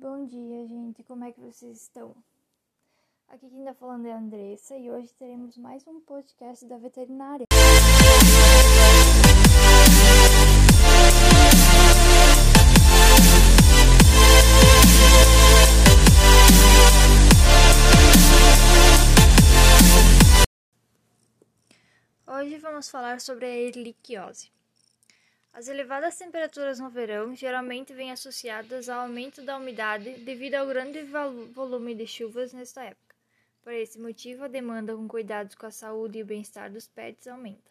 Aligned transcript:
Bom 0.00 0.26
dia, 0.26 0.66
gente. 0.66 1.04
Como 1.04 1.24
é 1.24 1.30
que 1.30 1.40
vocês 1.40 1.82
estão? 1.82 2.16
Aqui 3.28 3.48
quem 3.48 3.60
está 3.60 3.74
falando 3.74 4.06
é 4.06 4.12
a 4.12 4.18
Andressa 4.18 4.76
e 4.76 4.90
hoje 4.90 5.14
teremos 5.14 5.56
mais 5.56 5.86
um 5.86 6.00
podcast 6.00 6.66
da 6.66 6.78
veterinária. 6.78 7.46
Hoje 22.26 22.58
vamos 22.58 22.88
falar 22.88 23.20
sobre 23.20 23.46
a 23.46 23.56
erliquiose. 23.56 24.50
As 25.54 25.68
elevadas 25.68 26.16
temperaturas 26.16 26.80
no 26.80 26.88
verão 26.88 27.34
geralmente 27.34 27.92
vêm 27.92 28.10
associadas 28.10 28.88
ao 28.88 29.02
aumento 29.02 29.42
da 29.42 29.58
umidade 29.58 30.14
devido 30.24 30.54
ao 30.54 30.66
grande 30.66 31.02
volume 31.52 31.94
de 31.94 32.06
chuvas 32.06 32.54
nesta 32.54 32.82
época. 32.82 33.14
Por 33.62 33.74
esse 33.74 34.00
motivo, 34.00 34.44
a 34.44 34.48
demanda 34.48 34.96
com 34.96 35.06
cuidados 35.06 35.54
com 35.54 35.66
a 35.66 35.70
saúde 35.70 36.18
e 36.18 36.22
o 36.22 36.26
bem-estar 36.26 36.72
dos 36.72 36.88
pets 36.88 37.26
aumenta, 37.26 37.70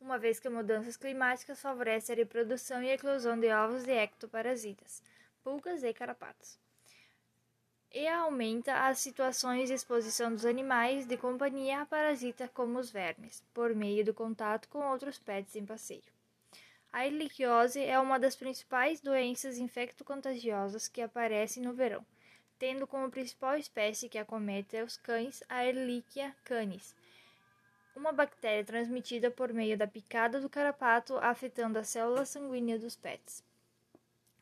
uma 0.00 0.18
vez 0.18 0.40
que 0.40 0.48
mudanças 0.48 0.96
climáticas 0.96 1.60
favorecem 1.60 2.14
a 2.14 2.16
reprodução 2.16 2.82
e 2.82 2.88
a 2.88 2.94
eclosão 2.94 3.38
de 3.38 3.52
ovos 3.52 3.84
de 3.84 3.92
ectoparasitas, 3.92 5.02
pulgas 5.44 5.84
e 5.84 5.92
carrapatos. 5.92 6.58
E 7.92 8.08
aumenta 8.08 8.86
as 8.86 8.98
situações 8.98 9.68
de 9.68 9.74
exposição 9.74 10.32
dos 10.32 10.46
animais 10.46 11.06
de 11.06 11.18
companhia 11.18 11.82
a 11.82 11.86
parasitas 11.86 12.48
como 12.54 12.78
os 12.78 12.90
vermes, 12.90 13.44
por 13.52 13.74
meio 13.74 14.04
do 14.06 14.14
contato 14.14 14.68
com 14.68 14.90
outros 14.90 15.18
pets 15.18 15.54
em 15.54 15.66
passeio. 15.66 16.19
A 16.92 17.06
erliquiose 17.06 17.80
é 17.84 17.98
uma 18.00 18.18
das 18.18 18.34
principais 18.34 19.00
doenças 19.00 19.58
infecto-contagiosas 19.58 20.88
que 20.88 21.00
aparecem 21.00 21.62
no 21.62 21.72
verão, 21.72 22.04
tendo 22.58 22.84
como 22.84 23.10
principal 23.10 23.56
espécie 23.56 24.08
que 24.08 24.18
acomete 24.18 24.76
os 24.82 24.96
cães 24.96 25.42
a 25.48 25.64
Ehrlichia 25.64 26.34
canis, 26.44 26.94
uma 27.94 28.12
bactéria 28.12 28.64
transmitida 28.64 29.30
por 29.30 29.52
meio 29.52 29.78
da 29.78 29.86
picada 29.86 30.40
do 30.40 30.48
carrapato 30.48 31.16
afetando 31.18 31.78
as 31.78 31.88
células 31.88 32.28
sanguíneas 32.28 32.80
dos 32.80 32.96
pets. 32.96 33.44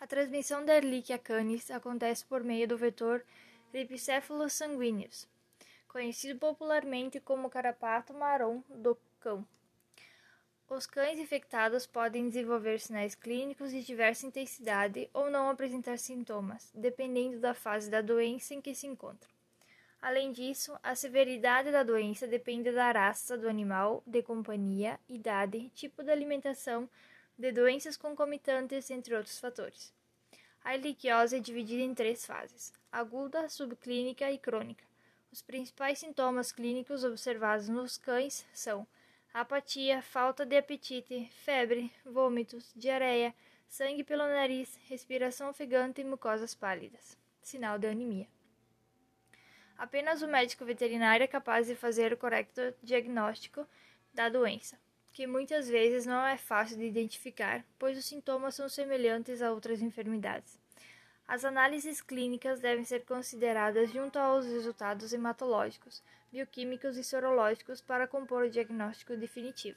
A 0.01 0.07
transmissão 0.07 0.65
da 0.65 0.75
Ehrlichia 0.75 1.19
canis 1.19 1.71
acontece 1.71 2.25
por 2.25 2.43
meio 2.43 2.67
do 2.67 2.79
vetor 2.79 3.23
Rhipicephalus 3.75 4.55
sanguineus, 4.55 5.29
conhecido 5.87 6.39
popularmente 6.39 7.21
como 7.21 7.51
carrapato 7.51 8.15
marrom 8.15 8.62
do 8.71 8.97
cão. 9.21 9.47
Os 10.71 10.85
cães 10.85 11.19
infectados 11.19 11.87
podem 11.87 12.29
desenvolver 12.29 12.79
sinais 12.79 13.15
clínicos 13.15 13.71
de 13.71 13.83
diversa 13.83 14.27
intensidade 14.27 15.09
ou 15.15 15.31
não 15.31 15.49
apresentar 15.49 15.99
sintomas, 15.99 16.71
dependendo 16.75 17.41
da 17.41 17.55
fase 17.55 17.91
da 17.91 18.03
doença 18.03 18.53
em 18.53 18.61
que 18.61 18.75
se 18.75 18.87
encontram. 18.87 19.31
Além 20.01 20.31
disso, 20.31 20.79
a 20.83 20.95
severidade 20.95 21.73
da 21.73 21.83
doença 21.83 22.27
depende 22.27 22.71
da 22.71 22.93
raça 22.93 23.39
do 23.39 23.49
animal, 23.49 24.03
de 24.07 24.23
companhia, 24.23 25.01
idade, 25.09 25.71
tipo 25.75 26.03
de 26.05 26.11
alimentação, 26.11 26.89
de 27.37 27.51
doenças 27.51 27.97
concomitantes, 27.97 28.91
entre 28.91 29.15
outros 29.15 29.41
fatores. 29.41 29.93
A 30.63 30.75
erliquiose 30.75 31.37
é 31.37 31.41
dividida 31.41 31.83
em 31.83 31.95
três 31.95 32.27
fases: 32.27 32.75
aguda, 32.93 33.49
subclínica 33.49 34.31
e 34.31 34.37
crônica. 34.37 34.85
Os 35.33 35.41
principais 35.41 35.99
sintomas 35.99 36.53
clínicos 36.53 37.05
observados 37.05 37.71
nos 37.71 37.97
cães 37.97 38.47
são 38.53 38.87
apatia, 39.41 40.03
falta 40.03 40.44
de 40.44 40.56
apetite, 40.56 41.31
febre, 41.44 41.92
vômitos, 42.05 42.72
diarreia, 42.75 43.33
sangue 43.69 44.03
pelo 44.03 44.27
nariz, 44.27 44.77
respiração 44.89 45.50
ofegante 45.50 46.00
e 46.00 46.05
mucosas 46.05 46.55
pálidas. 46.55 47.17
Sinal 47.41 47.78
de 47.78 47.87
anemia. 47.87 48.27
Apenas 49.77 50.22
o 50.22 50.28
médico 50.28 50.65
veterinário 50.65 51.22
é 51.22 51.28
capaz 51.28 51.69
de 51.69 51.77
fazer 51.77 52.12
o 52.12 52.16
correto 52.16 52.75
diagnóstico 52.82 53.65
da 54.12 54.28
doença, 54.28 54.77
que 55.12 55.25
muitas 55.25 55.69
vezes 55.69 56.04
não 56.04 56.27
é 56.27 56.37
fácil 56.37 56.77
de 56.77 56.84
identificar, 56.84 57.65
pois 57.78 57.97
os 57.97 58.06
sintomas 58.06 58.56
são 58.56 58.69
semelhantes 58.69 59.41
a 59.41 59.53
outras 59.53 59.81
enfermidades. 59.81 60.60
As 61.28 61.44
análises 61.44 62.00
clínicas 62.00 62.59
devem 62.59 62.87
ser 62.87 63.05
consideradas 63.05 63.93
junto 63.93 64.19
aos 64.19 64.47
resultados 64.47 65.12
hematológicos, 65.12 66.03
bioquímicos 66.33 66.97
e 66.97 67.05
sorológicos 67.05 67.83
para 67.83 68.09
compor 68.09 68.44
o 68.44 68.50
diagnóstico 68.50 69.15
definitivo. 69.15 69.77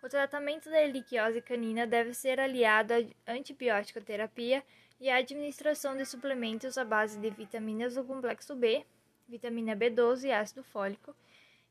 O 0.00 0.08
tratamento 0.08 0.70
da 0.70 0.80
erliquiose 0.80 1.42
canina 1.42 1.84
deve 1.84 2.14
ser 2.14 2.38
aliado 2.38 2.94
à 2.94 3.32
antibiótico 3.32 4.00
terapia 4.00 4.64
e 5.00 5.10
à 5.10 5.16
administração 5.16 5.96
de 5.96 6.04
suplementos 6.04 6.78
à 6.78 6.84
base 6.84 7.18
de 7.18 7.30
vitaminas 7.30 7.96
do 7.96 8.04
complexo 8.04 8.54
B, 8.54 8.86
vitamina 9.28 9.74
B12 9.74 10.26
e 10.26 10.32
ácido 10.32 10.62
fólico, 10.62 11.12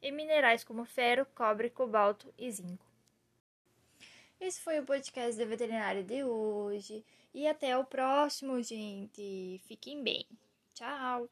e 0.02 0.12
minerais 0.12 0.66
como 0.66 0.84
ferro, 0.84 1.26
cobre, 1.34 1.70
cobalto 1.70 2.34
e 2.38 2.52
zinco. 2.52 2.91
Esse 4.42 4.60
foi 4.60 4.80
o 4.80 4.86
podcast 4.86 5.38
da 5.38 5.46
veterinária 5.46 6.04
de 6.04 6.24
hoje. 6.24 7.06
E 7.32 7.48
até 7.48 7.78
o 7.78 7.86
próximo, 7.86 8.62
gente. 8.64 9.62
Fiquem 9.68 10.04
bem. 10.04 10.26
Tchau! 10.74 11.30